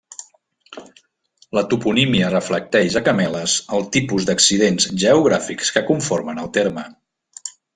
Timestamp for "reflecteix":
2.35-2.97